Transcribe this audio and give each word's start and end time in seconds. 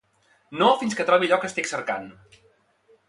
No 0.61 0.69
fins 0.79 0.97
que 1.01 1.05
trobi 1.11 1.29
allò 1.29 1.39
que 1.43 1.49
estic 1.51 1.69
cercant. 1.73 2.09